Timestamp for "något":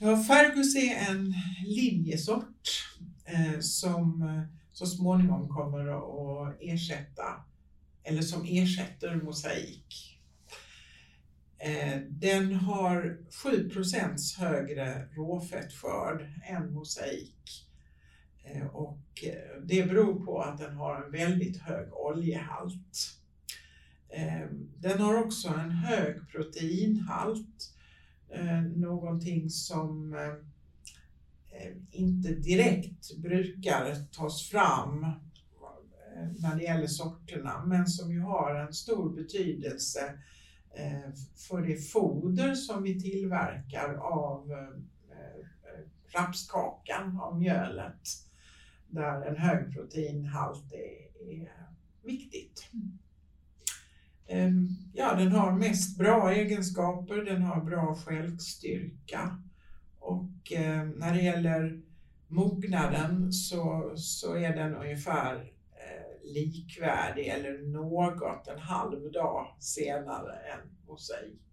67.58-68.48